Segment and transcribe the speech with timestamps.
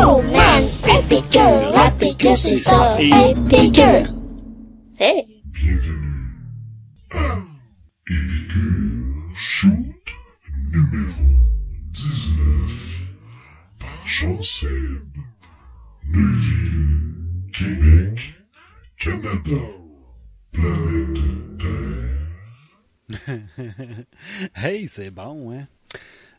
[0.00, 1.92] Showman, Épicure, la
[2.36, 4.14] c'est ça, Épicure.
[4.98, 5.42] Hey!
[5.52, 6.40] Bienvenue
[7.10, 7.36] à
[8.08, 10.06] Épicure Shoot
[10.72, 11.22] numéro
[11.90, 13.02] 19
[13.78, 15.02] par Jean-Seb.
[16.08, 18.34] Neuville, Québec,
[18.98, 19.66] Canada,
[20.50, 21.18] planète
[23.18, 24.04] Terre.
[24.64, 25.66] hey, c'est bon, hein?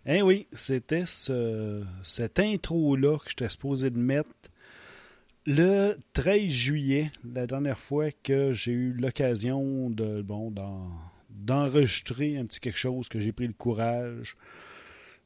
[0.05, 4.29] Eh oui, c'était ce, cette intro-là que j'étais supposé de mettre
[5.45, 10.91] le 13 juillet, la dernière fois que j'ai eu l'occasion de bon d'en-
[11.29, 14.35] d'enregistrer un petit quelque chose que j'ai pris le courage.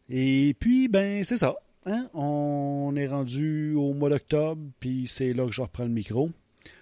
[0.10, 1.56] Et puis, ben, c'est ça.
[1.86, 2.10] Hein?
[2.14, 6.30] On est rendu au mois d'octobre, puis c'est là que je reprends le micro.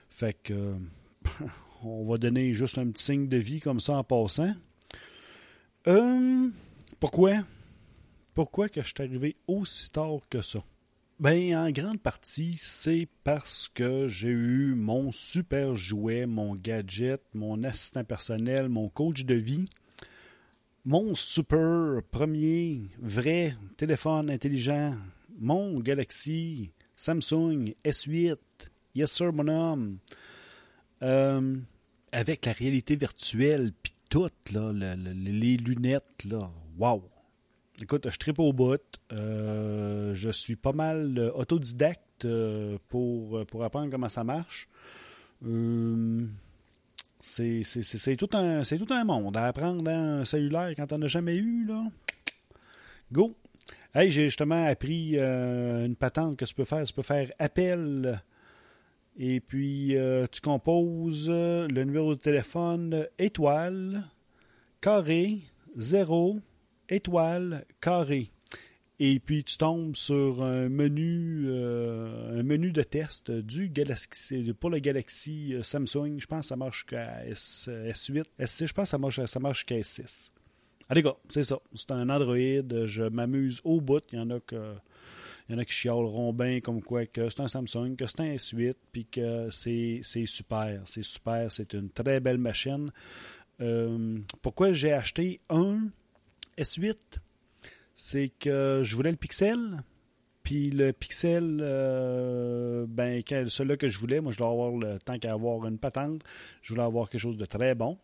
[0.10, 0.76] Fait que
[1.84, 4.54] on va donner juste un petit signe de vie comme ça en passant.
[5.88, 6.50] Euh,
[7.00, 7.44] pourquoi?
[8.34, 10.63] Pourquoi que je suis arrivé aussi tard que ça?
[11.20, 17.63] Ben, en grande partie, c'est parce que j'ai eu mon super jouet, mon gadget, mon
[17.63, 19.65] assistant personnel, mon coach de vie,
[20.85, 24.95] mon super premier vrai téléphone intelligent,
[25.39, 28.35] mon Galaxy Samsung S8.
[28.95, 29.98] Yes sir, mon homme.
[31.04, 31.57] Euh,
[32.11, 37.04] avec la réalité virtuelle, puis tout, là, le- le- les lunettes, là, wow!
[37.82, 38.79] Écoute, je tripe au bout.
[39.12, 44.70] Euh, je suis pas mal euh, autodidacte euh, pour, apprendre comment ça marche.
[47.20, 47.63] C'est
[48.18, 51.66] tout, un- monde à apprendre dans un cellulaire quand on n'a jamais eu.
[51.66, 51.84] là.
[53.12, 53.35] Go!
[53.96, 56.85] Hey, j'ai justement appris une patente que tu peux faire.
[56.85, 58.21] Tu peux faire appel
[59.18, 59.96] et puis
[60.32, 64.03] tu composes le numéro de téléphone étoile,
[64.81, 65.41] carré,
[65.75, 66.40] 0,
[66.94, 68.31] étoile, carré.
[69.00, 74.69] Et puis tu tombes sur un menu, euh, un menu de test du Galaxy pour
[74.69, 76.19] le Galaxy euh, Samsung.
[76.19, 78.67] Je pense que ça marche jusqu'à S, S8, S6.
[78.67, 80.29] Je pense que ça marche, ça marche jusqu'à S6.
[80.90, 81.59] Allez gars, c'est ça.
[81.73, 82.85] C'est un Android.
[82.85, 84.03] Je m'amuse au bout.
[84.12, 84.75] Il y en a que
[85.50, 88.22] il y en a qui chialeront bien comme quoi que c'est un Samsung, que c'est
[88.22, 90.81] un S8, puis que c'est c'est super.
[90.85, 91.51] C'est super.
[91.51, 92.91] C'est une très belle machine.
[93.59, 95.90] Euh, pourquoi j'ai acheté un?
[96.58, 96.97] S8?
[97.96, 99.84] C'est que je voulais le Pixel.
[100.44, 105.18] Puis le Pixel, euh, ben, celui-là que je voulais, moi, je dois avoir le temps
[105.18, 106.22] qu'à avoir une patente.
[106.62, 107.97] Je voulais avoir quelque chose de très bon.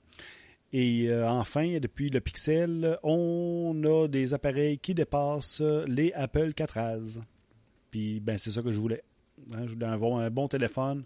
[0.72, 7.20] Et euh, enfin, depuis le Pixel, on a des appareils qui dépassent les Apple 4S.
[7.92, 9.04] Puis, ben, c'est ça que je voulais.
[9.54, 11.04] Hein, je voulais avoir un bon téléphone,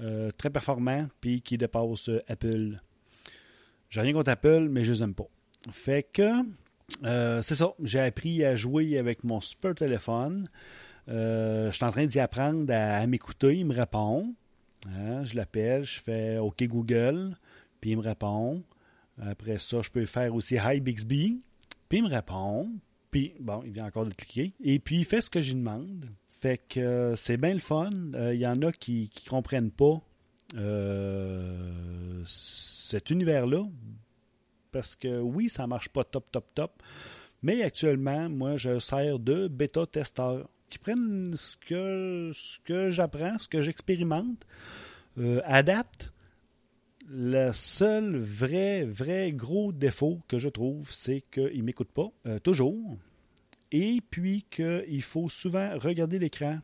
[0.00, 2.80] euh, très performant, puis qui dépasse Apple.
[3.90, 5.28] J'ai rien contre Apple, mais je les aime pas.
[5.70, 6.42] Fait que,
[7.04, 7.72] euh, c'est ça.
[7.82, 10.46] J'ai appris à jouer avec mon super téléphone.
[11.08, 13.58] Euh, je suis en train d'y apprendre à, m'écouter.
[13.58, 14.34] Il me répond.
[14.88, 17.36] Hein, je l'appelle, je fais OK Google,
[17.80, 18.62] puis il me répond.
[19.20, 21.40] Après ça, je peux faire aussi Hi Bixby,
[21.88, 22.70] puis il me répond.
[23.10, 24.52] Puis, bon, il vient encore de cliquer.
[24.62, 26.06] Et puis, il fait ce que je lui demande.
[26.40, 27.90] Fait que euh, c'est bien le fun.
[28.32, 30.02] Il y en a qui ne comprennent pas
[32.26, 33.64] cet univers-là.
[34.76, 36.82] Parce que oui, ça marche pas top, top, top.
[37.40, 43.48] Mais actuellement, moi, je sers de bêta-testeur qui prennent ce que, ce que j'apprends, ce
[43.48, 44.46] que j'expérimente.
[45.16, 46.12] Euh, à date,
[47.08, 52.38] le seul vrai, vrai gros défaut que je trouve, c'est qu'il ne m'écoute pas, euh,
[52.38, 52.98] toujours.
[53.72, 56.58] Et puis qu'il faut souvent regarder l'écran.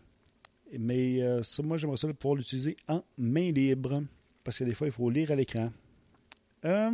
[0.79, 4.03] Mais euh, ça, moi, j'aimerais ça pouvoir l'utiliser en main libre.
[4.44, 5.73] Parce que des fois, il faut lire à l'écran.
[6.67, 6.91] Euh,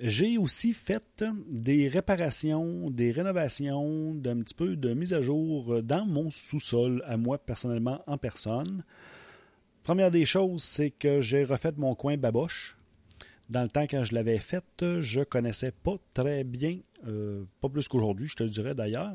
[0.00, 6.06] j'ai aussi fait des réparations, des rénovations, d'un petit peu de mise à jour dans
[6.06, 8.84] mon sous-sol, à moi personnellement en personne.
[9.82, 12.76] Première des choses, c'est que j'ai refait mon coin baboche.
[13.50, 14.64] Dans le temps, quand je l'avais fait,
[15.00, 19.12] je connaissais pas très bien, euh, pas plus qu'aujourd'hui, je te le dirais d'ailleurs.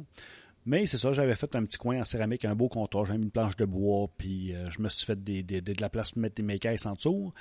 [0.65, 3.25] Mais c'est ça, j'avais fait un petit coin en céramique, un beau comptoir, j'avais mis
[3.25, 6.43] une planche de bois, puis euh, je me suis fait de la place pour mettre
[6.43, 7.31] mes caisses en dessous.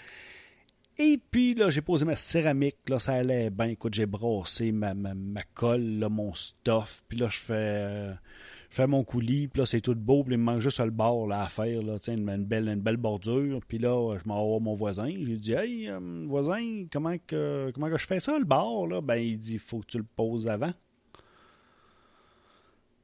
[0.99, 3.67] Et puis là, j'ai posé ma céramique, là, ça allait bien.
[3.67, 7.05] Écoute, j'ai brossé ma, ma, ma colle, là, mon stuff.
[7.07, 8.15] Puis là, je fais, euh,
[8.71, 10.25] fais mon coulis, puis là, c'est tout beau.
[10.25, 12.97] Puis il me manque juste le bord à faire, là, une, une belle, une belle
[12.97, 13.61] bordure.
[13.69, 15.11] Puis là, je m'en vais mon voisin.
[15.11, 19.03] J'ai dit, hey, euh, voisin, comment que, comment que je fais ça, le bord, là?
[19.03, 20.73] Ben, il dit, faut que tu le poses avant.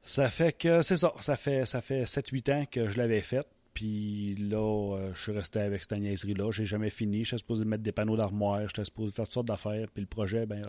[0.01, 3.47] Ça fait que, c'est ça, ça fait, ça fait 7-8 ans que je l'avais fait.
[3.73, 6.51] Puis là, euh, je suis resté avec cette niaiserie-là.
[6.51, 7.23] J'ai jamais fini.
[7.23, 8.67] J'étais supposé mettre des panneaux d'armoire.
[8.67, 9.87] J'étais supposé faire toutes sortes d'affaires.
[9.91, 10.67] Puis le projet, ben,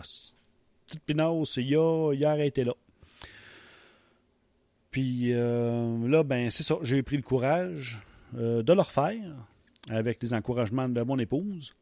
[0.87, 2.73] petite pinasse, il a, il a arrêté là.
[4.91, 8.01] Puis euh, là, ben c'est ça, j'ai pris le courage
[8.37, 9.35] euh, de le refaire
[9.89, 11.75] avec les encouragements de mon épouse.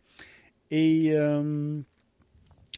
[0.72, 1.14] Et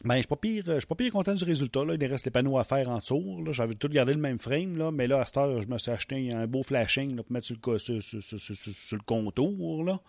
[0.06, 1.84] ben, je suis pas pire, suis pas pire content du résultat.
[1.84, 1.94] Là.
[2.00, 3.44] Il reste les panneaux à faire en dessous.
[3.50, 5.90] J'avais tout gardé le même frame, là, mais là, à cette heure, je me suis
[5.90, 9.84] acheté un beau flashing pour mettre sur le contour.
[9.84, 10.00] Là.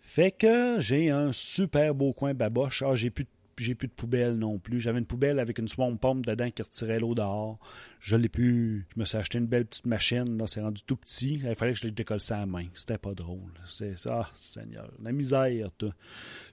[0.00, 2.82] Fait que j'ai un super beau coin baboche.
[2.82, 4.80] Ah, j'ai plus de j'ai plus de poubelle non plus.
[4.80, 7.58] J'avais une poubelle avec une swamp pompe dedans qui retirait l'eau dehors.
[8.00, 8.86] Je l'ai plus.
[8.94, 10.38] Je me suis acheté une belle petite machine.
[10.38, 11.40] Là, c'est rendu tout petit.
[11.44, 12.66] Il fallait que je le décolle ça à la main.
[12.74, 13.52] C'était pas drôle.
[13.66, 14.90] C'est ça, ah, Seigneur.
[15.02, 15.90] La misère, toi.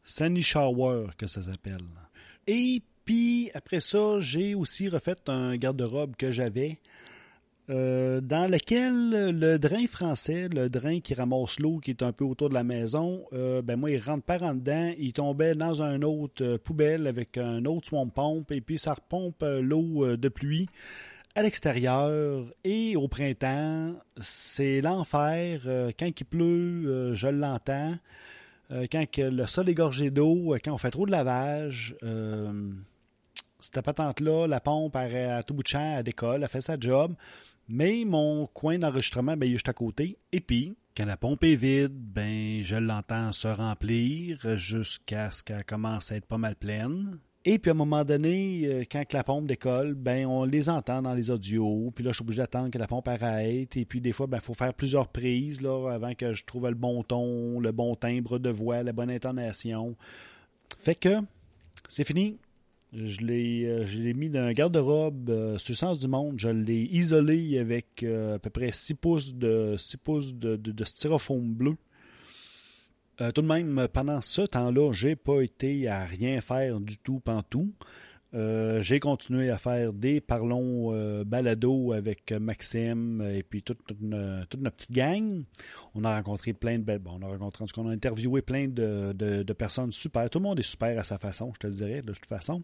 [0.03, 1.77] Sunny Shower, que ça s'appelle.
[2.47, 6.79] Et puis, après ça, j'ai aussi refait un garde-robe que j'avais.
[7.69, 12.23] euh, dans lequel le drain français, le drain qui ramasse l'eau qui est un peu
[12.23, 15.81] autour de la maison, euh, ben moi, il rentre pas en dedans, il tombait dans
[15.81, 20.29] un autre euh, poubelle avec un autre swamp pompe, et puis ça repompe l'eau de
[20.29, 20.67] pluie
[21.33, 25.61] à l'extérieur et au printemps, c'est l'enfer.
[25.99, 27.97] Quand il pleut, je l'entends.
[28.71, 32.71] Euh, quand le sol est gorgé d'eau, euh, quand on fait trop de lavage, euh,
[33.59, 36.79] cette patente-là, la pompe, elle, à tout bout de champ, elle décolle, elle fait sa
[36.79, 37.13] job.
[37.67, 40.17] Mais mon coin d'enregistrement, ben, il est juste à côté.
[40.31, 45.65] Et puis, quand la pompe est vide, ben, je l'entends se remplir jusqu'à ce qu'elle
[45.65, 47.17] commence à être pas mal pleine.
[47.47, 51.03] Et puis à un moment donné, euh, quand la pompe décolle, ben on les entend
[51.03, 51.91] dans les audios.
[51.93, 53.77] Puis là, je suis obligé d'attendre que la pompe arrête.
[53.77, 56.73] Et puis des fois, ben faut faire plusieurs prises là avant que je trouve le
[56.73, 59.95] bon ton, le bon timbre de voix, la bonne intonation.
[60.79, 61.21] Fait que
[61.87, 62.37] c'est fini.
[62.93, 66.35] Je l'ai, euh, mis dans un garde-robe euh, sur le sens du monde.
[66.37, 71.53] Je l'ai isolé avec euh, à peu près 6 pouces de 6 pouces de styrofoam
[71.53, 71.75] bleu.
[73.21, 77.19] Euh, tout de même, pendant ce temps-là, j'ai pas été à rien faire du tout
[77.19, 77.73] pantoute.
[78.33, 84.57] Euh, j'ai continué à faire des parlons euh, balado avec Maxime et puis toute, notre
[84.75, 85.43] petite gang.
[85.93, 86.99] On a rencontré plein de belles.
[86.99, 89.93] Bon, on a rencontré, en tout cas, on a interviewé plein de, de- de personnes
[89.93, 90.29] super.
[90.29, 92.61] Tout le monde est super à sa façon, je te le dirais, de toute façon.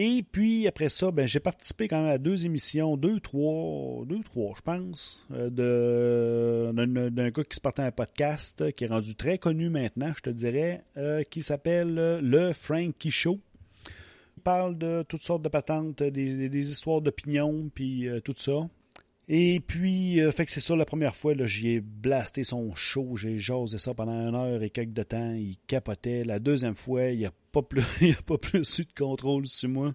[0.00, 4.22] Et puis après ça, ben, j'ai participé quand même à deux émissions, deux, trois, deux,
[4.22, 9.38] trois, je pense, euh, d'un gars qui se partait un podcast qui est rendu très
[9.38, 13.40] connu maintenant, je te dirais, euh, qui s'appelle euh, le Frankie Show.
[14.36, 18.68] Il parle de toutes sortes de patentes, des, des histoires d'opinion, puis euh, tout ça.
[19.30, 23.14] Et puis, euh, fait que c'est ça, la première fois, j'y ai blasté son show,
[23.16, 26.24] j'ai jasé ça pendant une heure et quelques de temps, il capotait.
[26.24, 29.46] La deuxième fois, il n'y a pas plus il a pas plus eu de contrôle
[29.46, 29.94] sur moi.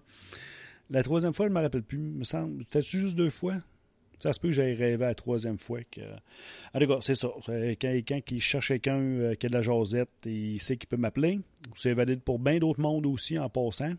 [0.88, 2.62] La troisième fois, je ne me rappelle plus, me semble.
[2.62, 3.56] C'était-tu juste deux fois?
[4.20, 5.80] Ça se peut que j'aille rêvé la troisième fois.
[5.90, 6.00] Que...
[6.72, 7.28] En tout c'est ça.
[7.46, 11.40] Quand il cherche quelqu'un euh, qui a de la jasette, il sait qu'il peut m'appeler.
[11.74, 13.94] C'est valide pour bien d'autres mondes aussi en passant.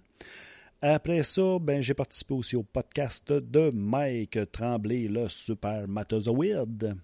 [0.88, 6.96] Après ça, ben, j'ai participé aussi au podcast de Mike Tremblay, le super matozoïde.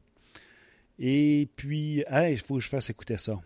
[1.00, 3.42] Et puis, il faut que je fasse écouter ça.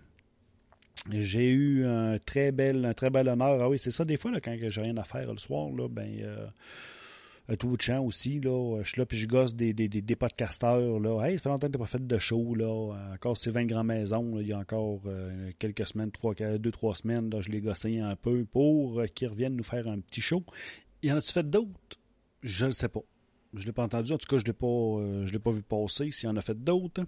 [1.10, 3.62] J'ai eu un très bel, un très bel honneur.
[3.62, 5.88] Ah oui, c'est ça, des fois, là, quand j'ai rien à faire le soir, là,
[5.88, 6.48] ben, euh,
[7.48, 10.02] à tout bout de aussi, là, je suis là puis je gosse des, des, des,
[10.02, 11.00] des podcasteurs.
[11.00, 11.24] Là.
[11.24, 12.56] Hey, ça fait longtemps que tu pas fait de show.
[12.56, 12.96] Là.
[13.14, 16.96] Encore Sylvain Grand Maison, là, il y a encore euh, quelques semaines, trois, deux, trois
[16.96, 20.22] semaines, là, je l'ai gossé un peu pour euh, qu'ils reviennent nous faire un petit
[20.22, 20.44] show.
[21.04, 22.00] Y en a-tu fait d'autres?
[22.42, 23.02] Je ne sais pas.
[23.54, 24.12] Je ne l'ai pas entendu.
[24.12, 26.12] En tout cas, je ne l'ai pas, euh, l'ai pas vu passer.
[26.12, 27.04] S'il y en a fait d'autres.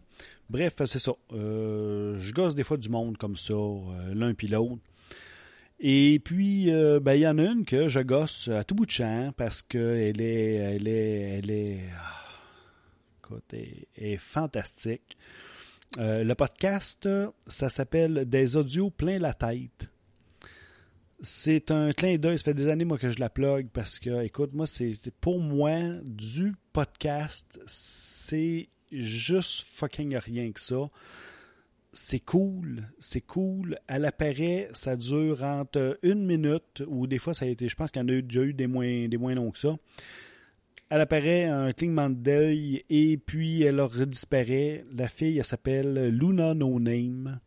[0.50, 1.14] Bref, c'est ça.
[1.34, 4.82] Euh, je gosse des fois du monde comme ça, euh, l'un puis l'autre.
[5.80, 8.86] Et puis, euh, ben, il y en a une que je gosse à tout bout
[8.86, 12.40] de champ parce qu'elle est, elle est, elle est, ah,
[13.20, 15.18] écoute, elle, est fantastique.
[16.00, 17.08] Euh, le podcast,
[17.46, 19.90] ça s'appelle Des audios plein la tête.
[21.22, 22.40] C'est un clin d'œil.
[22.40, 25.40] Ça fait des années, moi, que je la plug parce que, écoute, moi, c'est pour
[25.40, 30.90] moi, du podcast, c'est juste fucking rien que ça
[31.98, 33.80] c'est cool, c'est cool.
[33.88, 37.90] Elle apparaît, ça dure entre une minute, ou des fois ça a été, je pense
[37.90, 39.76] qu'il y en a déjà eu des moins, des moins longs que ça.
[40.90, 44.86] Elle apparaît un clignement d'œil et puis elle redisparaît.
[44.94, 47.40] La fille, elle s'appelle Luna No Name.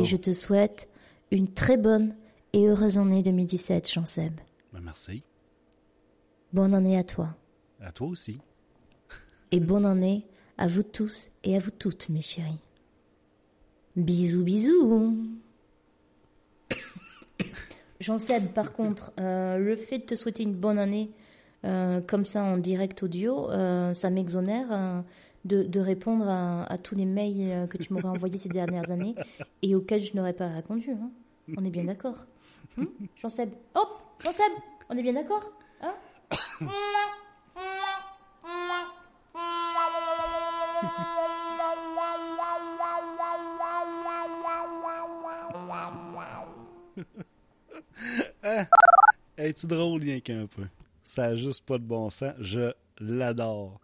[0.00, 0.88] Et je te souhaite
[1.30, 2.16] une très bonne
[2.54, 4.40] et heureuse année 2017, Jean-Seb.
[4.72, 5.22] Ben, merci.
[6.54, 7.36] Bonne année à toi.
[7.82, 8.38] À toi aussi.
[9.50, 10.26] Et bonne année
[10.58, 12.60] à vous tous et à vous toutes, mes chéris.
[13.96, 15.16] Bisous, bisous.
[18.00, 21.10] Jean-Seb, par contre, euh, le fait de te souhaiter une bonne année
[21.64, 25.02] euh, comme ça en direct audio, euh, ça m'exonère
[25.44, 29.14] de, répondre à, tous les mails que tu m'aurais envoyés ces dernières années
[29.62, 30.90] et auxquels je n'aurais pas répondu.
[31.56, 32.24] On est bien d'accord.
[33.16, 33.88] Jean-Seb Hop!
[34.24, 34.52] Jean-Seb
[34.90, 35.52] On est bien d'accord?
[35.80, 35.94] Hein?
[49.36, 50.66] Es-tu drôle, rien qu'un peu?
[51.02, 52.34] Ça a juste pas de bon sens.
[52.38, 53.80] Je l'adore.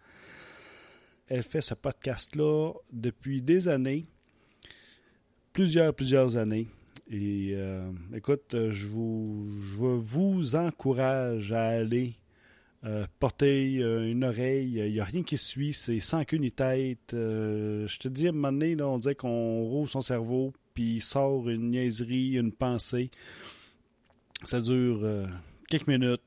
[1.26, 4.06] Elle fait ce podcast-là depuis des années.
[5.52, 6.68] Plusieurs, plusieurs années.
[7.10, 12.14] Et euh, écoute, euh, je vous, je vous encourage à aller
[12.84, 14.72] euh, porter euh, une oreille.
[14.86, 15.72] Il n'y a rien qui suit.
[15.72, 17.12] C'est sans queue ni tête.
[17.14, 20.96] Euh, je te dis, à un moment donné, on dirait qu'on roule son cerveau, puis
[20.96, 23.10] il sort une niaiserie, une pensée.
[24.44, 25.26] Ça dure euh,
[25.68, 26.22] quelques minutes,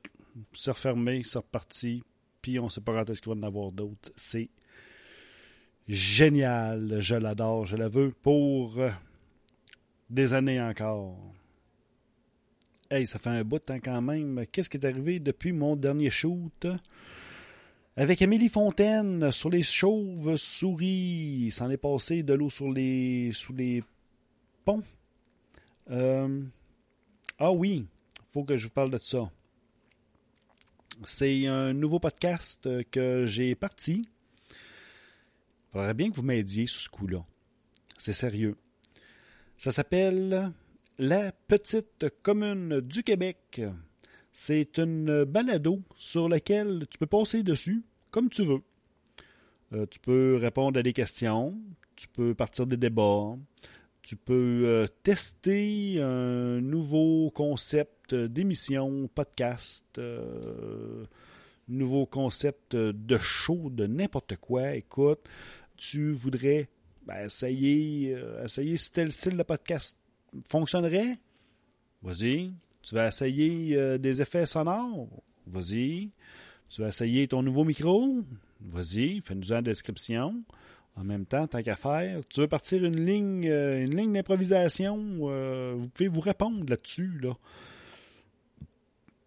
[0.53, 2.03] c'est refermé, c'est reparti,
[2.41, 4.11] puis on sait pas quand est-ce qu'il va en avoir d'autres.
[4.15, 4.49] C'est
[5.87, 8.91] génial, je l'adore, je la veux pour euh,
[10.09, 11.17] des années encore.
[12.93, 14.45] Hey, ça fait un bout de temps quand même.
[14.51, 16.67] Qu'est-ce qui est arrivé depuis mon dernier shoot?
[17.97, 21.45] Avec Amélie Fontaine sur les chauves-souris.
[21.45, 23.81] Il s'en est passé de l'eau sur les, sous les
[24.63, 24.83] ponts.
[25.89, 26.43] Euh,
[27.39, 27.87] ah oui,
[28.29, 29.27] faut que je vous parle de ça.
[31.03, 34.07] C'est un nouveau podcast que j'ai parti.
[34.51, 37.25] Il faudrait bien que vous m'aidiez sur ce coup-là.
[37.97, 38.55] C'est sérieux.
[39.57, 40.53] Ça s'appelle
[40.99, 43.59] La Petite Commune du Québec.
[44.31, 47.81] C'est une balado sur laquelle tu peux passer dessus
[48.11, 48.61] comme tu veux.
[49.73, 51.57] Euh, tu peux répondre à des questions,
[51.95, 53.35] tu peux partir des débats,
[54.03, 61.05] tu peux euh, tester un nouveau concept d'émission, podcast, euh,
[61.67, 64.75] nouveau concept de show, de n'importe quoi.
[64.75, 65.21] Écoute,
[65.75, 66.69] tu voudrais
[67.07, 69.97] ben, essayer, essayer si tel style de podcast
[70.49, 71.17] fonctionnerait?
[72.01, 72.53] Vas-y.
[72.81, 75.07] Tu vas essayer euh, des effets sonores?
[75.47, 76.09] Vas-y.
[76.69, 78.23] Tu vas essayer ton nouveau micro?
[78.61, 79.21] Vas-y.
[79.21, 80.43] Fais-nous une description.
[80.95, 85.87] En même temps, tant qu'à faire, tu veux partir une ligne, euh, d'improvisation, euh, vous
[85.89, 87.19] pouvez vous répondre là-dessus.
[87.19, 87.33] Là.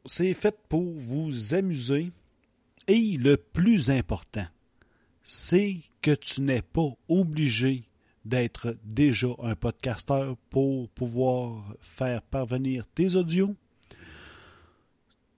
[0.05, 2.13] C'est fait pour vous amuser.
[2.87, 4.47] Et le plus important,
[5.25, 7.83] c'est que tu n'es pas obligé
[8.26, 13.54] d'être déjà un podcasteur pour pouvoir faire parvenir tes audios.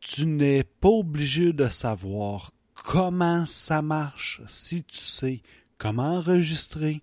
[0.01, 5.43] Tu n'es pas obligé de savoir comment ça marche si tu sais
[5.77, 7.03] comment enregistrer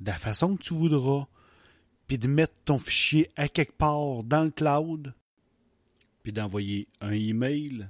[0.00, 1.26] de la façon que tu voudras,
[2.06, 5.14] puis de mettre ton fichier à quelque part dans le cloud,
[6.22, 7.88] puis d'envoyer un email.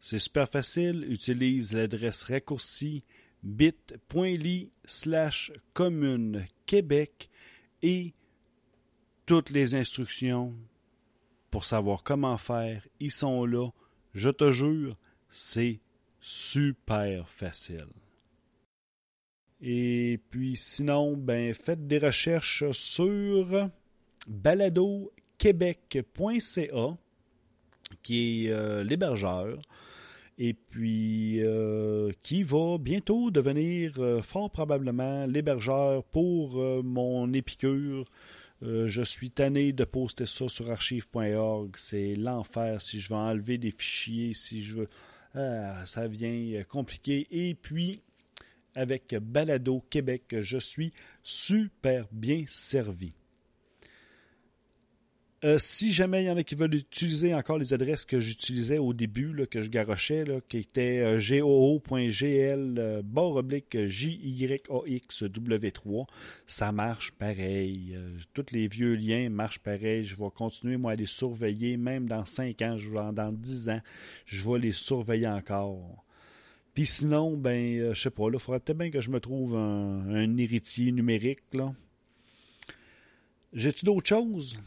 [0.00, 1.06] C'est super facile.
[1.10, 3.04] Utilise l'adresse raccourcie
[3.42, 7.30] bit.ly slash commune Québec
[7.82, 8.14] et
[9.26, 10.54] toutes les instructions
[11.50, 12.86] pour savoir comment faire.
[13.00, 13.70] Ils sont là.
[14.14, 14.96] Je te jure,
[15.30, 15.80] c'est
[16.20, 17.88] super facile.
[19.60, 23.70] Et puis sinon, ben faites des recherches sur
[24.26, 26.96] baladoquebec.ca
[28.02, 29.58] qui est euh, l'hébergeur
[30.40, 38.06] et puis euh, qui va bientôt devenir euh, fort probablement l'hébergeur pour euh, mon épicure
[38.62, 41.70] je suis tanné de poster ça sur archive.org.
[41.78, 44.88] C'est l'enfer si je veux enlever des fichiers, si je veux.
[45.34, 47.26] Ah, ça devient compliqué.
[47.30, 48.02] Et puis,
[48.74, 50.92] avec Balado Québec, je suis
[51.22, 53.14] super bien servi.
[55.42, 58.76] Euh, si jamais il y en a qui veulent utiliser encore les adresses que j'utilisais
[58.76, 66.06] au début, que je garochais, qui étaient euh, goo.gl euh, barre oblique JYAXW3,
[66.46, 67.94] ça marche pareil.
[67.94, 70.04] Euh, tous les vieux liens marchent pareil.
[70.04, 72.76] Je vais continuer, moi, à les surveiller, même dans 5 ans,
[73.14, 73.80] dans 10 ans,
[74.26, 76.04] je vais les surveiller encore.
[76.74, 79.56] Puis sinon, ben, je sais pas, là, il faudrait peut-être bien que je me trouve
[79.56, 81.40] un, héritier numérique.
[83.54, 84.58] J'ai-tu d'autres choses?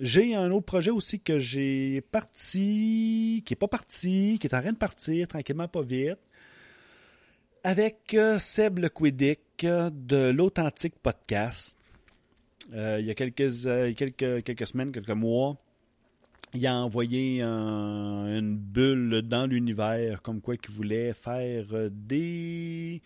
[0.00, 4.60] J'ai un autre projet aussi que j'ai parti, qui n'est pas parti, qui est en
[4.60, 6.18] train de partir tranquillement, pas vite,
[7.64, 11.76] avec euh, Seb Le Quidic de l'Authentique Podcast.
[12.72, 15.56] Euh, il y a quelques, euh, quelques, quelques semaines, quelques mois,
[16.54, 23.02] il a envoyé un- une bulle dans l'univers, comme quoi qu'il voulait faire euh, des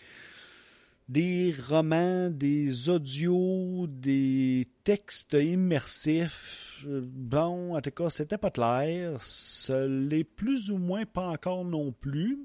[1.13, 6.87] des romans, des audios, des textes immersifs.
[6.87, 9.21] Bon, en tout cas, c'était pas clair.
[9.21, 12.39] Ce l'est plus ou moins pas encore non plus.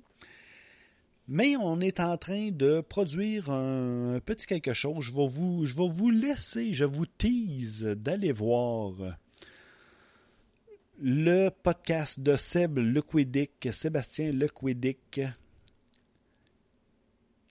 [1.29, 5.05] Mais on est en train de produire un petit quelque chose.
[5.05, 8.91] Je vais vous, je vais vous laisser, je vous tease d'aller voir
[10.99, 15.21] le podcast de Seb Lequidic, Sébastien Lequidic,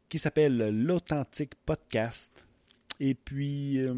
[0.08, 2.32] qui s'appelle l'Authentique Podcast.
[3.00, 3.94] Et puis, euh,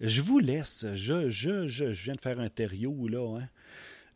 [0.00, 0.86] je vous laisse.
[0.94, 3.40] Je, je, je, je viens de faire un terriot, là.
[3.40, 3.48] hein.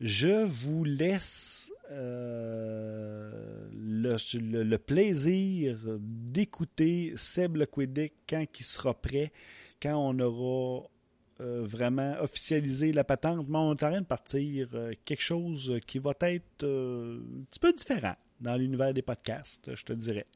[0.01, 4.17] Je vous laisse euh, le,
[4.63, 9.31] le- plaisir d'écouter Seb Lequidic quand il sera prêt,
[9.81, 10.89] quand on aura
[11.41, 13.47] euh, vraiment officialisé la patente.
[13.49, 14.69] Mais on est en train de partir
[15.05, 19.93] quelque chose qui va être un petit peu différent dans l'univers des podcasts, je te
[19.93, 20.27] dirais.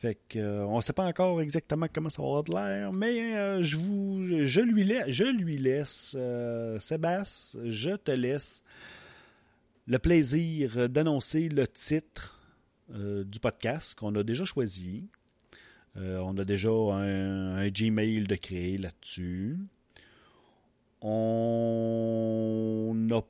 [0.00, 3.36] Fait que euh, on sait pas encore exactement comment ça va avoir de l'air, mais
[3.36, 8.64] euh, je vous je lui laisse je lui laisse euh, Sébastien, je te laisse
[9.86, 12.38] le plaisir d'annoncer le titre
[12.88, 15.08] du podcast qu'on a déjà choisi.
[15.96, 19.58] On a déjà un Gmail de créer là-dessus.
[21.02, 23.22] On n'a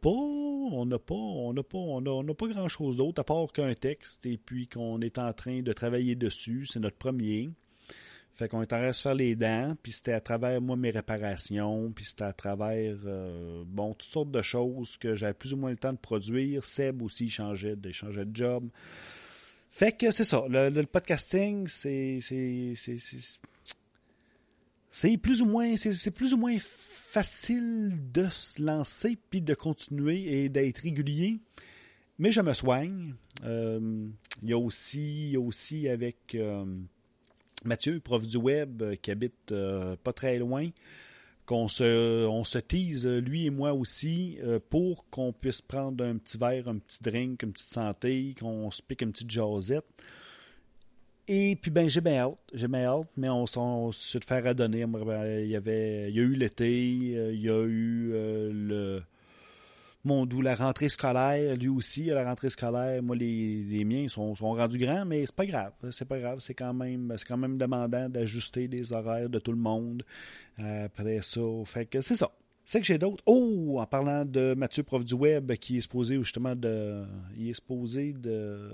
[0.00, 0.35] pas,
[0.72, 3.74] on n'a pas, on n'a pas, on a- pas grand chose d'autre à part qu'un
[3.74, 6.66] texte et puis qu'on est en train de travailler dessus.
[6.66, 7.50] C'est notre premier.
[8.34, 10.76] Fait qu'on est en train de se faire les dents, puis c'était à travers moi
[10.76, 15.54] mes réparations, puis c'était à travers euh, bon toutes sortes de choses que j'avais plus
[15.54, 16.62] ou moins le temps de produire.
[16.62, 18.68] Seb aussi changeait, de, changeait de job.
[19.70, 20.44] Fait que c'est ça.
[20.48, 22.74] Le, podcasting, c'est c'est
[24.96, 30.42] c'est- plus ou moins c'est plus ou moins facile de se lancer puis de continuer
[30.44, 31.38] et d'être régulier.
[32.18, 33.14] Mais je me soigne.
[33.44, 34.08] Euh,
[34.42, 36.64] il y a aussi aussi avec euh,
[37.64, 39.52] Mathieu, prof du web, euh, qui habite
[40.02, 40.70] pas très loin,
[41.44, 44.38] qu'on se, on se tease, lui et moi aussi,
[44.70, 48.82] pour qu'on puisse prendre un petit verre, un petit drink, une petite santé, qu'on se
[48.82, 49.84] pique une petite jasette.
[51.28, 54.72] Et puis ben j'ai bien hâte, j'ai bien hâte, mais on s'en se faire ben,
[54.72, 59.02] Il y avait, a eu l'été, euh, il y a eu euh, le
[60.04, 64.52] mon la rentrée scolaire, lui aussi, la rentrée scolaire, moi les, les miens sont, sont
[64.52, 67.58] rendus grands, mais c'est pas grave, c'est pas grave, c'est quand même c'est quand même
[67.58, 70.04] demandant d'ajuster les horaires de tout le monde.
[70.60, 72.30] Euh, après ça, fait que c'est ça.
[72.64, 73.22] C'est que j'ai d'autres.
[73.26, 77.04] Oh, en parlant de Mathieu prof du web qui est supposé justement de
[77.36, 78.70] il est supposé de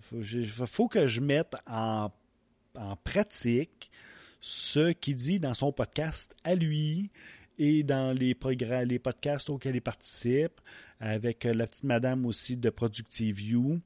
[0.00, 2.10] faut, j'ai- faut que je mette en,
[3.04, 3.90] pratique
[4.40, 7.10] ce qu'il dit dans son podcast à lui
[7.58, 8.36] et dans les
[8.84, 10.60] les podcasts auxquels il participe,
[10.98, 13.80] avec la petite madame aussi de Productive View.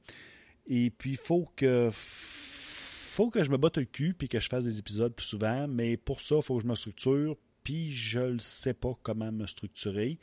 [0.67, 4.47] Et puis, il faut que faut que je me batte le cul puis que je
[4.47, 7.91] fasse des épisodes plus souvent, mais pour ça, il faut que je me structure, puis
[7.91, 10.19] je ne sais pas comment me structurer.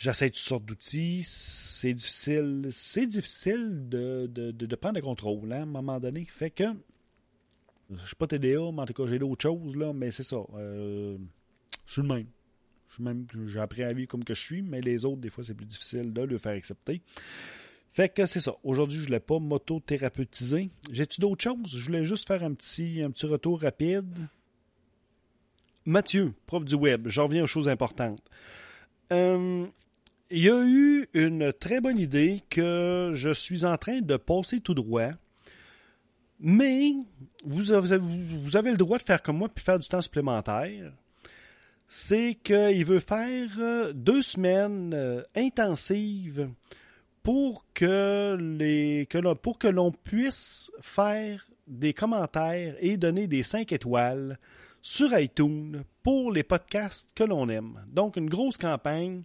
[0.00, 5.58] J'essaie toutes sortes d'outils, c'est difficile, c'est difficile de, de, de, prendre le contrôle hein,
[5.58, 6.24] à un moment donné.
[6.24, 6.64] Fait que
[7.90, 10.38] je suis pas TDA, mais en tout cas j'ai d'autres choses, là, mais c'est ça.
[10.54, 11.18] Euh,
[11.84, 12.26] je suis le même.
[12.96, 15.44] Je même, j'ai appris à vivre comme que je suis, mais les autres, des fois,
[15.44, 17.02] c'est plus difficile de le faire accepter.
[17.92, 18.54] Fait que c'est ça.
[18.64, 20.70] Aujourd'hui, je ne voulais pas m'auto-thérapeutiser.
[20.90, 21.76] J'ai-tu d'autres choses?
[21.76, 24.28] Je voulais juste faire un petit, un petit retour rapide.
[25.84, 28.22] Mathieu, prof du web, j'en reviens aux choses importantes.
[29.12, 29.66] Euh,
[30.30, 34.60] il y a eu une très bonne idée que je suis en train de passer
[34.60, 35.10] tout droit.
[36.38, 36.92] Mais
[37.44, 40.92] vous avez, le droit de faire comme moi puis faire du temps supplémentaire.
[41.88, 46.48] C'est qu'il veut faire euh, deux semaines euh, intensives
[47.22, 48.36] pour que
[49.70, 54.38] l'on- puisse faire des commentaires et donner des 5 étoiles
[54.80, 57.84] sur iTunes pour les podcasts que l'on aime.
[57.88, 59.22] Donc une grosse campagne.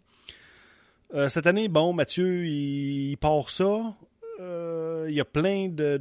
[1.13, 3.95] Euh, cette année, bon, Mathieu, il, part ça.
[4.39, 5.97] Euh, il y a plein de,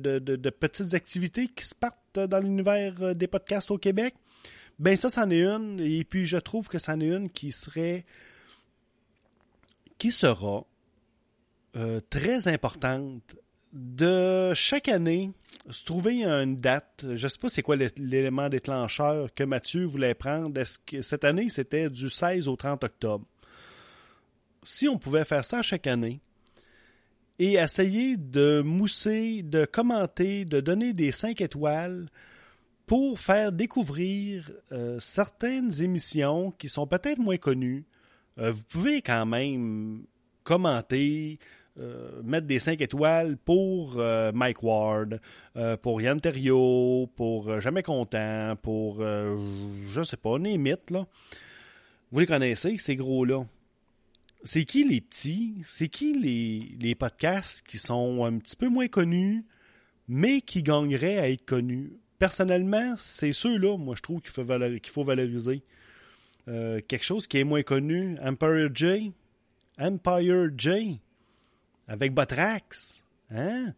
[0.50, 4.14] petites activités qui se partent dans l'univers euh, des podcasts au Québec.
[4.78, 5.78] Ben ça, c'en est une.
[5.80, 8.04] Et puis je trouve que c'en est une qui serait
[9.98, 10.64] qui sera
[12.10, 13.36] très importante
[13.72, 15.32] de chaque année
[15.70, 17.00] se trouver une date.
[17.02, 20.58] Je ne sais pas c'est quoi l'é- l'élément déclencheur que Mathieu voulait prendre.
[20.60, 23.24] Est-ce que cette année c'était du 16 au 30 octobre?
[24.64, 26.20] Si on pouvait faire ça chaque année
[27.38, 32.08] et essayer de mousser, de commenter, de donner des 5 étoiles
[32.86, 37.84] pour faire découvrir euh, certaines émissions qui sont peut-être moins connues,
[38.38, 40.04] euh, vous pouvez quand même
[40.44, 41.38] commenter,
[41.78, 43.98] euh, mettre des 5 étoiles pour
[44.32, 45.20] Mike Ward,
[45.82, 51.06] pour Yann Terriot, pour Jamais Content, pour, je sais pas, Némite, là.
[52.10, 53.44] Vous les connaissez, ces gros-là?
[54.44, 55.54] C'est qui les petits?
[55.66, 59.44] C'est qui les, les podcasts qui sont un petit peu moins connus,
[60.06, 61.94] mais qui gagneraient à être connus?
[62.18, 64.44] Personnellement, c'est ceux-là, moi, je trouve qu'il faut,
[65.04, 65.62] valoriser.
[66.48, 69.12] Euh, quelque chose qui est moins connu, Empire J,
[69.78, 71.00] Empire J,
[71.88, 73.72] avec Botrax, hein,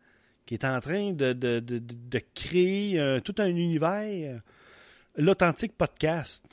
[0.46, 4.40] qui est en train de, de, de, de- de créer euh, tout un univers.
[5.16, 6.44] L'authentique podcast.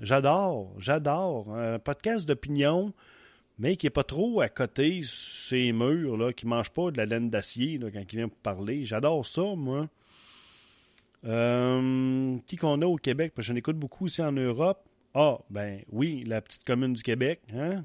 [0.00, 1.54] J'adore, j'adore.
[1.56, 2.92] Un podcast d'opinion,
[3.58, 7.04] mais qui est pas trop à côté ces murs, là, qui mange pas de la
[7.04, 8.84] laine d'acier quand il vient pour parler.
[8.84, 9.88] J'adore ça, moi.
[11.24, 13.32] Euh, qui qu'on a au Québec?
[13.34, 14.84] Parce que j'en écoute beaucoup aussi en Europe.
[15.14, 17.40] Ah, ben oui, la petite commune du Québec.
[17.52, 17.84] Hein?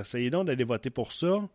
[0.00, 1.48] Essayez donc d'aller voter pour ça.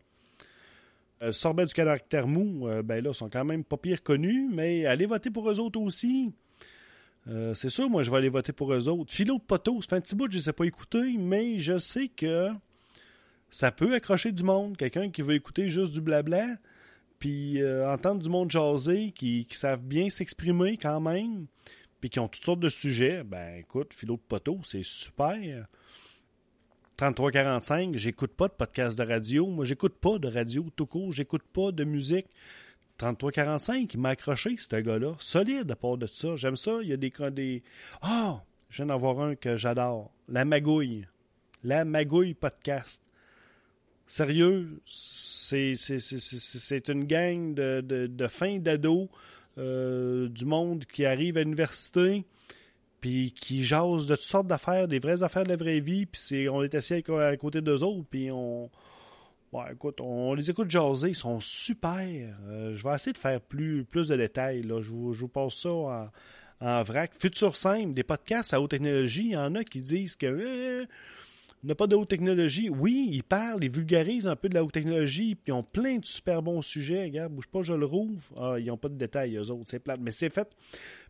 [1.21, 4.85] Euh, sorbet du caractère mou, euh, ben là, sont quand même pas pire connus, mais
[4.85, 6.31] allez voter pour eux autres aussi.
[7.27, 9.13] Euh, c'est sûr, moi, je vais aller voter pour eux autres.
[9.13, 11.59] Philo de poteau, ça fait un petit bout je ne les ai pas écoutés, mais
[11.59, 12.49] je sais que
[13.49, 14.77] ça peut accrocher du monde.
[14.77, 16.57] Quelqu'un qui veut écouter juste du blabla,
[17.19, 21.47] puis euh, entendre du monde jaser, qui, qui savent bien s'exprimer quand même,
[21.99, 23.23] puis qui ont toutes sortes de sujets.
[23.23, 25.67] Ben, écoute, Philo de poteau, c'est super.
[26.97, 29.47] 3345, j'écoute pas de podcast de radio.
[29.47, 31.11] Moi, j'écoute pas de radio tout court.
[31.11, 32.27] J'écoute pas de musique.
[32.97, 35.15] 3345, il m'a accroché, ce gars-là.
[35.19, 36.35] Solide à part de ça.
[36.35, 36.79] J'aime ça.
[36.81, 37.11] Il y a des.
[37.31, 37.63] des...
[38.01, 38.41] Ah!
[38.69, 40.11] je viens d'en avoir un que j'adore.
[40.27, 41.07] La Magouille.
[41.63, 43.01] La Magouille podcast.
[44.07, 45.73] Sérieux, c'est,
[46.89, 49.09] une gang de, de, de fin d'ado,
[49.57, 52.23] euh, du monde qui arrive à l'université,
[53.01, 56.47] puis qui jase de toutes sortes d'affaires, des vraies affaires de la vraie vie, puis
[56.49, 58.69] on est assis à, à côté d'eux autres, puis on,
[59.71, 62.37] Écoute, on les écoute jaser, ils sont super.
[62.47, 64.63] Euh, je vais essayer de faire plus, plus de détails.
[64.63, 64.81] Là.
[64.81, 66.09] Je, vous, je vous passe ça en,
[66.61, 67.11] en vrac.
[67.17, 70.85] Futur simple, des podcasts à haute technologie, il y en a qui disent que euh,
[71.65, 72.69] n'a pas de haute technologie.
[72.69, 75.97] Oui, ils parlent, ils vulgarisent un peu de la haute technologie, puis ils ont plein
[75.97, 77.03] de super bons sujets.
[77.03, 78.23] Regarde, bouge pas, je le rouvre.
[78.37, 79.99] Ah, ils n'ont pas de détails, eux autres, c'est plate.
[80.01, 80.47] Mais c'est fait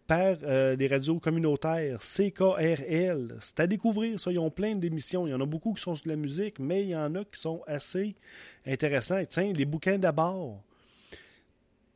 [0.07, 3.37] par euh, des radios communautaires, CKRL.
[3.39, 4.31] C'est à découvrir, ça.
[4.31, 5.25] Ils ont plein d'émissions.
[5.25, 7.23] Il y en a beaucoup qui sont sur la musique, mais il y en a
[7.23, 8.15] qui sont assez
[8.65, 9.23] intéressants.
[9.29, 10.61] Tiens, les bouquins d'abord.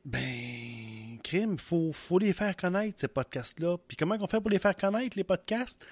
[0.05, 3.77] Ben, crime, faut, faut les faire connaître, ces podcasts-là.
[3.87, 5.85] Puis comment on fait pour les faire connaître, les podcasts?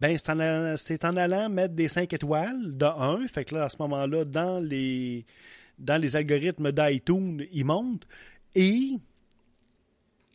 [0.00, 3.26] Ben, c'est en, allant, c'est en allant mettre des 5 étoiles de 1.
[3.28, 5.24] Fait que là, à ce moment-là, dans les,
[5.78, 8.06] dans les algorithmes d'iTunes, ils montent.
[8.54, 8.98] Et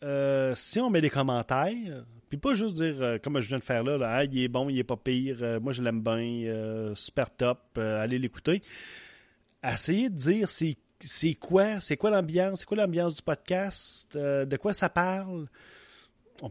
[0.02, 3.64] euh, si on met des commentaires, puis pas juste dire, euh, comme je viens de
[3.64, 7.30] faire là, il est bon, il est pas pire, euh, moi je l'aime bien, super
[7.30, 8.62] top, allez l'écouter.
[9.62, 14.72] Essayez de dire c'est, quoi, c'est quoi l'ambiance, c'est quoi l'ambiance du podcast, de quoi
[14.72, 15.46] ça parle.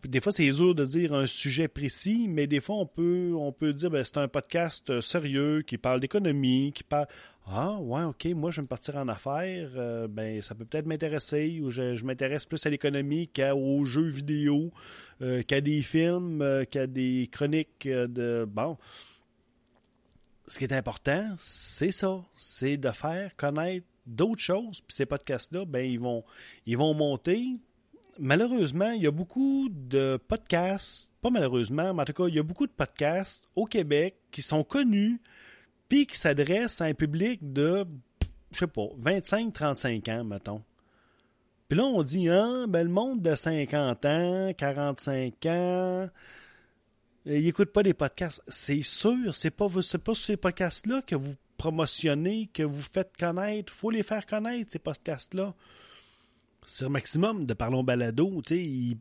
[0.04, 3.52] Des fois, c'est dur de dire un sujet précis, mais des fois, on peut, on
[3.52, 7.08] peut dire ben, c'est un podcast sérieux qui parle d'économie, qui parle.
[7.52, 9.72] Ah, ouais, ok, moi, je vais me partir en affaires.
[9.76, 14.72] Euh, ben, ça peut peut-être m'intéresser, ou je, m'intéresse plus à l'économie qu'aux jeux vidéo,
[15.24, 18.46] euh, qu'à des films, euh, qu'à des chroniques de.
[18.48, 18.78] Bon.
[20.48, 22.22] Ce qui est important, c'est ça.
[22.36, 24.82] C'est de faire connaître d'autres choses.
[24.82, 27.58] Puis ces podcasts-là, ben, ils vont monter
[28.20, 32.40] malheureusement, il y a beaucoup de podcasts, pas malheureusement, mais en tout cas, il y
[32.40, 35.22] a beaucoup de podcasts au Québec qui sont connus
[35.90, 37.86] puis qui s'adressent à un public de,
[38.52, 40.64] je sais pas, 25-35 ans, mettons.
[41.68, 46.10] Puis là, on dit, ah, ben le monde de 50 ans, 45 ans,
[47.26, 48.42] il n'écoute pas des podcasts.
[48.48, 53.74] C'est sûr, c'est pas, pas ces podcasts-là que vous promotionnez, que vous faites connaître.
[53.74, 55.54] faut les faire connaître, ces podcasts-là.
[56.66, 58.98] C'est un maximum de Parlons Balado, tu sais, il,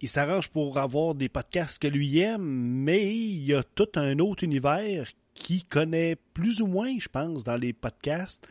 [0.00, 4.18] il s'arrange pour avoir des podcasts que lui aime, mais il y a tout un
[4.18, 8.46] autre univers qui connaît plus ou moins, je pense, dans les podcasts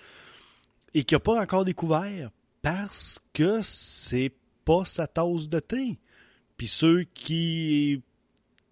[0.93, 4.31] et qui n'a pas encore découvert parce que c'est
[4.63, 5.99] pas sa tasse de thé.
[6.57, 8.01] Puis ceux qui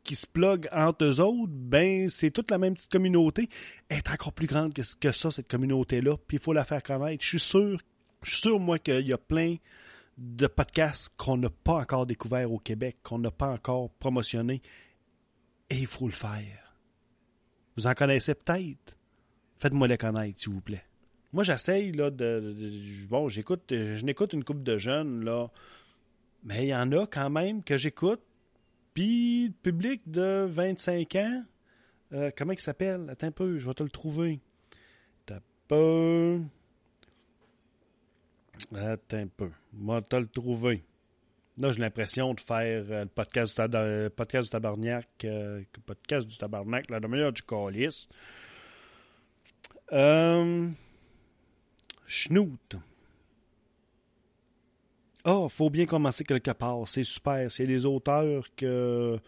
[0.03, 3.49] qui se pluguent entre eux autres, ben c'est toute la même petite communauté.
[3.87, 6.83] Elle est encore plus grande que, que ça, cette communauté-là, puis il faut la faire
[6.83, 7.23] connaître.
[7.23, 7.79] Je suis sûr,
[8.21, 9.55] je suis sûr, moi, qu'il y a plein
[10.17, 14.61] de podcasts qu'on n'a pas encore découvert au Québec, qu'on n'a pas encore promotionné.
[15.69, 16.62] Et il faut le faire.
[17.75, 18.97] Vous en connaissez peut-être.
[19.57, 20.83] Faites-moi les connaître, s'il vous plaît.
[21.31, 22.55] Moi, j'essaye, là, de,
[23.09, 23.63] Bon, j'écoute.
[23.69, 25.49] Je n'écoute une couple de jeunes, là.
[26.43, 28.21] Mais il y en a quand même que j'écoute.
[28.93, 31.43] Puis, le public de 25 ans,
[32.13, 33.09] euh, comment il s'appelle?
[33.09, 34.39] Attends un peu, je vais te le trouver.
[35.25, 36.37] T'as pas.
[38.75, 39.49] Attends un peu.
[39.73, 40.83] Moi, t'as le trouvé.
[41.59, 46.35] Là, j'ai l'impression de faire euh, le podcast du, euh, du tabarnak, euh, podcast du
[46.35, 48.07] tabarnak, la meilleur du calice.
[49.91, 50.67] Euh,
[52.07, 52.75] Schnout.
[55.23, 56.87] Ah, faut bien commencer quelque part.
[56.87, 57.51] C'est super.
[57.51, 59.19] S'il y a des auteurs que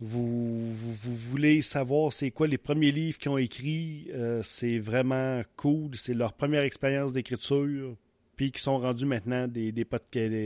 [0.00, 4.10] vous, vous, voulez savoir c'est quoi les premiers livres qu'ils ont écrits,
[4.42, 5.96] c'est vraiment cool.
[5.96, 7.96] C'est leur première expérience d'écriture
[8.36, 9.86] puis qui sont rendus maintenant des, des,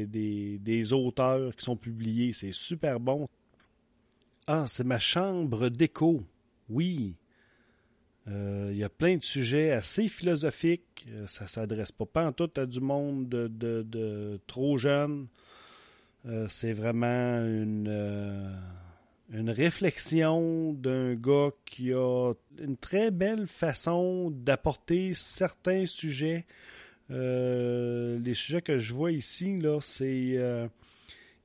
[0.06, 2.32] des, des auteurs qui sont publiés.
[2.32, 3.28] C'est super bon.
[4.46, 6.24] Ah, c'est ma chambre d'écho.
[6.68, 7.16] Oui.
[8.28, 11.06] Euh, il y a plein de sujets assez philosophiques.
[11.10, 15.26] Euh, ça s'adresse pas, pas en tout à du monde de, de, trop jeune.
[16.26, 18.58] Euh, c'est vraiment une,
[19.32, 26.46] une réflexion d'un gars qui a une très belle façon d'apporter certains sujets
[27.10, 30.34] euh, les sujets que je vois ici, là, c'est.
[30.36, 30.68] Euh,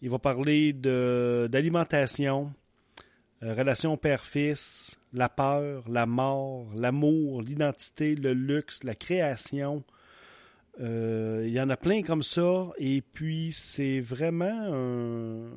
[0.01, 2.53] il va parler d'alimentation,
[3.41, 9.83] euh, relation père-fils, la peur, la mort, l'amour, l'identité, le luxe, la création.
[10.79, 12.69] il y en a plein comme ça.
[12.77, 15.49] Et puis, c'est vraiment un.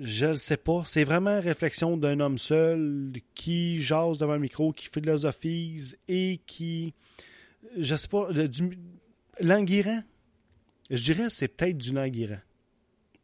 [0.00, 0.82] Je ne sais pas.
[0.86, 6.94] C'est vraiment réflexion d'un homme seul qui jase devant un micro, qui philosophise et qui
[7.78, 8.78] je sais pas, du
[9.40, 10.02] languirant.
[10.90, 12.40] Je dirais c'est peut-être du languirant.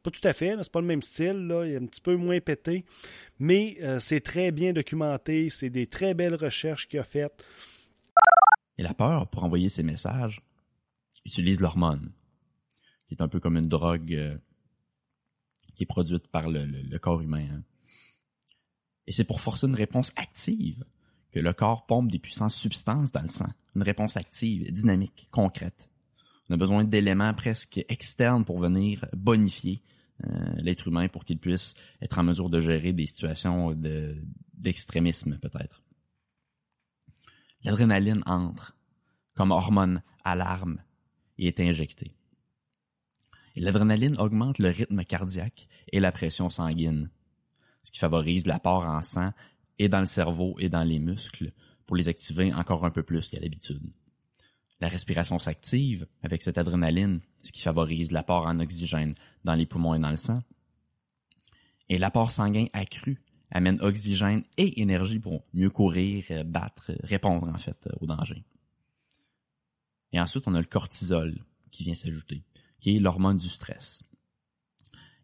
[0.03, 2.17] Pas tout à fait, c'est pas le même style, là, il est un petit peu
[2.17, 2.87] moins pété,
[3.39, 7.45] mais euh, c'est très bien documenté, c'est des très belles recherches qu'il a faites.
[8.79, 10.41] Et la peur, pour envoyer ses messages,
[11.27, 12.13] utilise l'hormone,
[13.07, 14.39] qui est un peu comme une drogue euh,
[15.75, 17.47] qui est produite par le, corps humain.
[17.53, 17.63] Hein.
[19.07, 20.85] Et c'est pour forcer une réponse active
[21.33, 23.51] que le corps pompe des puissantes substances dans le sang.
[23.77, 25.91] Une réponse active, dynamique, concrète.
[26.49, 29.83] On a besoin d'éléments presque externes pour venir bonifier
[30.25, 33.75] euh, l'être humain pour qu'il puisse être en mesure de gérer des situations
[34.55, 35.83] d'extrémisme peut-être.
[37.63, 38.77] L'adrénaline entre
[39.35, 40.83] comme hormone alarme
[41.39, 42.13] et est injectée.
[43.57, 47.11] L'adrénaline augmente le rythme cardiaque et la pression sanguine,
[47.83, 49.33] ce qui favorise l'apport en sang
[49.81, 51.53] et dans le cerveau et dans les muscles
[51.87, 53.83] pour les activer encore un peu plus qu'à l'habitude.
[54.79, 59.95] La respiration s'active avec cette adrénaline, ce qui favorise l'apport en oxygène dans les poumons
[59.95, 60.43] et dans le sang.
[61.89, 67.89] Et l'apport sanguin accru amène oxygène et énergie pour mieux courir, battre, répondre en fait
[68.01, 68.45] au danger.
[70.13, 72.45] Et ensuite, on a le cortisol qui vient s'ajouter,
[72.81, 74.03] qui est l'hormone du stress.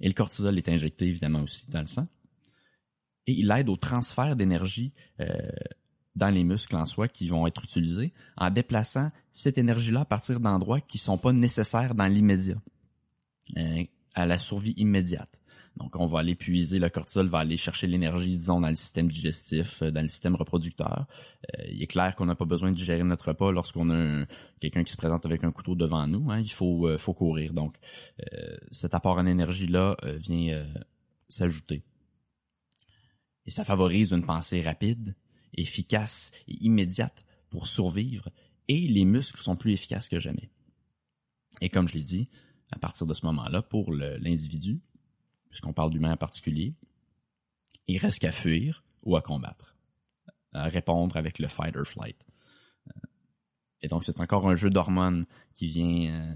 [0.00, 2.08] Et le cortisol est injecté évidemment aussi dans le sang
[3.26, 5.26] et il aide au transfert d'énergie euh,
[6.14, 10.40] dans les muscles en soi qui vont être utilisés en déplaçant cette énergie-là à partir
[10.40, 12.56] d'endroits qui sont pas nécessaires dans l'immédiat,
[13.58, 13.84] euh,
[14.14, 15.42] à la survie immédiate.
[15.76, 19.10] Donc, on va aller puiser, le cortisol va aller chercher l'énergie, disons, dans le système
[19.10, 21.06] digestif, euh, dans le système reproducteur.
[21.68, 24.24] il est clair qu'on n'a pas besoin de digérer notre repas lorsqu'on a
[24.58, 26.30] quelqu'un qui se présente avec un couteau devant nous.
[26.30, 27.52] Hein, il faut, faut courir.
[27.52, 27.74] Donc,
[28.70, 30.64] cet apport en énergie-là vient
[31.28, 31.82] s'ajouter
[33.46, 35.14] et ça favorise une pensée rapide,
[35.54, 38.28] efficace et immédiate pour survivre
[38.68, 40.50] et les muscles sont plus efficaces que jamais.
[41.60, 42.28] Et comme je l'ai dit,
[42.72, 44.80] à partir de ce moment-là, pour l'individu,
[45.48, 46.74] puisqu'on parle d'humain en particulier,
[47.86, 49.76] il reste qu'à fuir ou à combattre,
[50.52, 52.26] à répondre avec le fight or flight.
[53.82, 56.34] Et donc, c'est encore un jeu d'hormones qui vient, euh,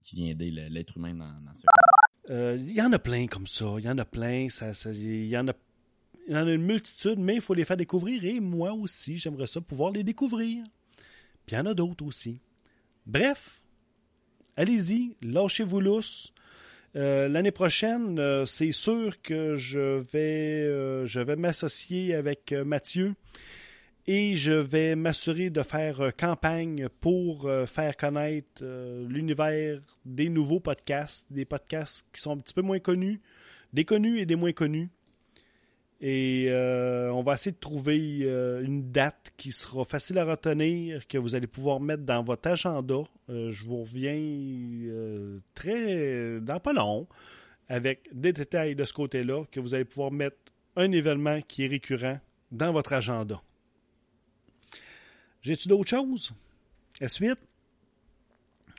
[0.00, 1.62] qui vient aider l'être humain dans, dans ce.
[2.30, 3.74] Euh, Il y en a plein comme ça.
[3.78, 4.48] Il y en a plein.
[4.48, 5.52] Ça- il y en a
[6.26, 8.24] il y en a une multitude, mais il faut les faire découvrir.
[8.24, 10.64] Et moi aussi, j'aimerais ça pouvoir les découvrir.
[11.46, 12.40] Puis il y en a d'autres aussi.
[13.06, 13.62] Bref,
[14.56, 16.32] allez-y, lâchez-vous lousse.
[16.96, 23.14] Euh, L'année prochaine, euh, c'est sûr que je vais, euh, je vais m'associer avec Mathieu
[24.06, 28.64] et je vais m'assurer de faire campagne pour faire connaître
[29.08, 33.20] l'univers des nouveaux podcasts, des podcasts qui sont un petit peu moins connus,
[33.72, 34.90] des connus et des moins connus.
[36.00, 41.06] Et euh, on va essayer de trouver euh, une date qui sera facile à retenir,
[41.06, 43.02] que vous allez pouvoir mettre dans votre agenda.
[43.30, 44.14] Euh, je vous reviens
[45.54, 47.06] très dans pas long
[47.68, 50.36] avec des détails de ce côté-là, que vous allez pouvoir mettre
[50.76, 52.20] un événement qui est récurrent
[52.52, 53.40] dans votre agenda.
[55.42, 56.32] J'ai-tu d'autres choses?
[57.00, 57.36] S8?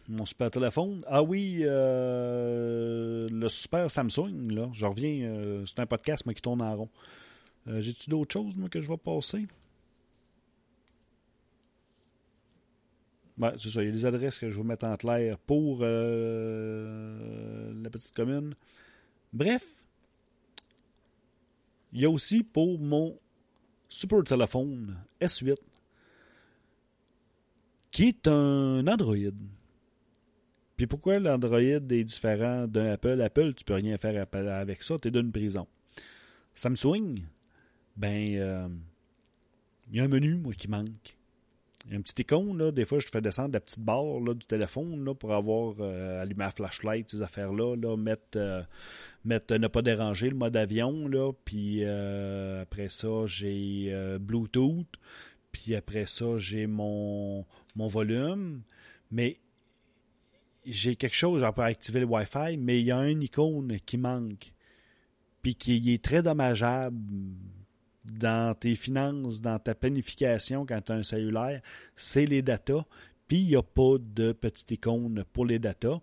[0.08, 1.04] Mon super téléphone.
[1.08, 4.70] Ah oui, euh, le super Samsung, là.
[4.72, 6.89] Je reviens, euh, c'est un podcast, moi, qui tourne en rond.
[7.67, 9.48] Euh, J'ai-tu d'autres choses, moi, que je vais passer?
[13.38, 13.84] Ouais, c'est ça.
[13.84, 15.89] Il y a des adresses que je vais mettre en clair pour la
[17.89, 18.56] petite commune.
[19.34, 19.63] Bref,
[21.91, 23.20] il y a aussi pour mon
[23.89, 25.56] super téléphone S8
[27.91, 29.34] qui est un Android.
[30.78, 33.20] Puis pourquoi l'Android est différent d'un Apple?
[33.22, 35.68] Apple, tu peux rien faire avec ça, tu es d'une prison.
[36.54, 37.16] Samsung,
[37.96, 38.68] ben, euh,
[39.92, 41.18] il y a un menu, moi, qui manque.
[41.86, 42.72] Il y a un petit icône, là.
[42.72, 46.22] Des fois, je fais descendre la petite barre là, du téléphone là, pour avoir euh,
[46.22, 48.62] allumé la flashlight, ces affaires-là, là, mettre, euh,
[49.24, 51.32] mettre ne pas déranger le mode avion, là.
[51.46, 54.86] Puis euh, après ça, j'ai euh, Bluetooth.
[55.52, 58.62] Puis après ça, j'ai mon, mon volume.
[59.10, 59.40] Mais
[60.67, 64.53] j'ai quelque chose, pour activer le Wi-Fi, mais il y a un icône qui manque.
[65.41, 66.97] Puis qui est très dommageable
[68.03, 71.62] dans tes finances, dans ta planification quand tu as un cellulaire,
[71.95, 72.86] c'est les datas.
[73.27, 75.99] Puis il n'y a pas de petite icône pour les datas.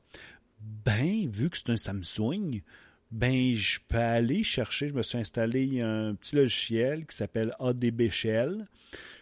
[0.61, 2.63] Ben, vu que c'est un Samsung,
[3.11, 8.09] ben je peux aller chercher, je me suis installé un petit logiciel qui s'appelle ADB
[8.11, 8.67] Shell.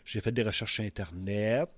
[0.05, 1.69] J'ai fait des recherches Internet.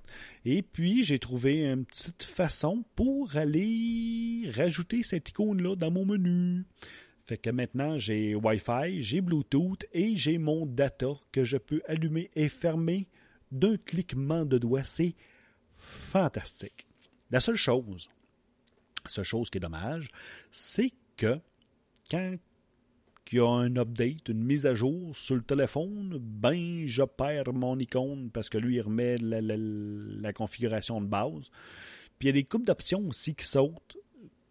[0.45, 6.65] Et puis, j'ai trouvé une petite façon pour aller rajouter cette icône-là dans mon menu.
[7.27, 12.31] Fait que maintenant, j'ai Wi-Fi, j'ai Bluetooth et j'ai mon data que je peux allumer
[12.35, 13.09] et fermer
[13.51, 14.85] d'un cliquement de doigt.
[14.85, 15.15] C'est
[15.77, 16.87] fantastique.
[17.31, 18.09] La seule chose,
[19.07, 20.11] seule chose qui est dommage,
[20.51, 21.39] c'est que
[22.11, 22.37] quand
[23.33, 27.53] il y a un update, une mise à jour sur le téléphone, ben je perds
[27.53, 31.51] mon icône parce que lui il remet la, configuration de base.
[32.19, 33.97] Puis il y a des coupes d'options aussi qui sautent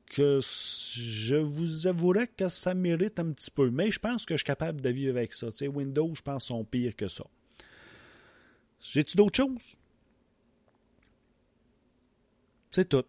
[0.08, 3.70] que je vous avouerais que ça mérite un petit peu.
[3.70, 5.50] Mais je pense que je suis capable de vivre avec ça.
[5.52, 7.24] Tu sais, Windows, je pense, sont pires que ça.
[8.82, 9.78] J'ai-tu d'autres choses?
[12.70, 13.06] C'est tout.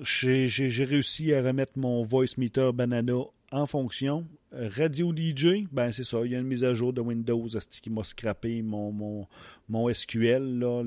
[0.00, 4.26] J'ai réussi à remettre mon voice meter Banana en fonction.
[4.52, 7.46] Radio DJ, ben c'est ça, il y a une mise à jour de Windows
[7.80, 9.28] qui m'a scrappé mon, mon,
[9.68, 10.82] mon SQL, là,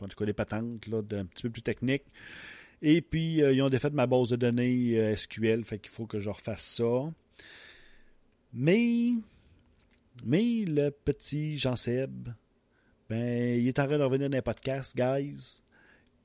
[0.00, 2.04] en tout cas les patentes, là, un petit peu plus technique.
[2.80, 6.06] Et puis, euh, ils ont défait ma base de données euh, SQL, fait qu'il faut
[6.06, 7.12] que je refasse ça.
[8.54, 9.10] Mais,
[10.24, 12.28] mais le petit Jean-Seb,
[13.10, 15.60] ben, il est en train de revenir dans les podcasts, guys.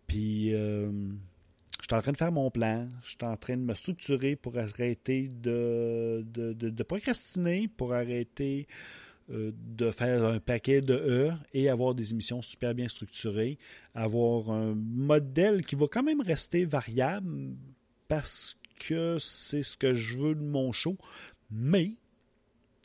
[0.07, 0.89] Puis, euh,
[1.81, 2.87] je suis en train de faire mon plan.
[3.03, 8.67] Je suis en train de me structurer pour arrêter de, de, de, procrastiner, pour arrêter
[9.29, 13.57] euh, de faire un paquet de heures et avoir des émissions super bien structurées,
[13.93, 17.55] avoir un modèle qui va quand même rester variable
[18.07, 20.97] parce que c'est ce que je veux de mon show,
[21.49, 21.95] mais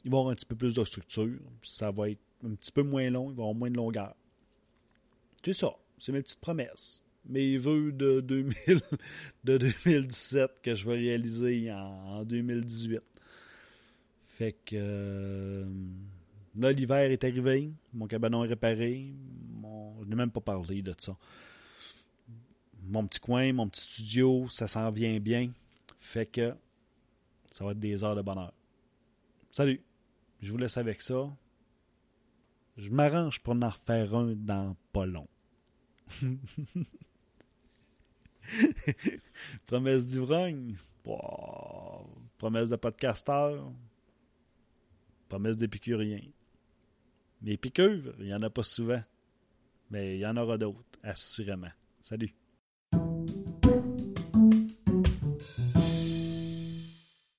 [0.05, 2.83] il va avoir un petit peu plus de structure, ça va être un petit peu
[2.83, 4.15] moins long, il va avoir moins de longueur.
[5.45, 7.03] C'est ça, c'est mes petites promesses.
[7.27, 8.81] Mes vœux de, 2000,
[9.45, 13.01] de 2017 que je vais réaliser en, en 2018.
[14.25, 14.75] Fait que...
[14.75, 15.65] Euh,
[16.57, 19.15] Là, l'hiver est arrivé, mon cabanon est réparé,
[19.53, 20.03] mon...
[20.03, 21.17] je n'ai même pas parlé de ça.
[22.83, 25.53] Mon petit coin, mon petit studio, ça s'en vient bien.
[26.01, 26.55] Fait que
[27.51, 28.53] ça va être des heures de bonheur.
[29.53, 29.81] Salut,
[30.43, 31.31] je vous laisse avec ça.
[32.77, 35.29] Je m'arrange pour en refaire un dans pas long.
[39.67, 40.77] Promesse d'ivrogne.
[42.39, 43.73] Promesse de podcasteur.
[45.29, 46.21] Promesse d'épicurien.
[47.43, 49.03] Les piqûres, il n'y en a pas souvent.
[49.91, 50.85] Mais il y en aura d'autres.
[51.03, 51.71] assurément.
[52.03, 52.35] Salut.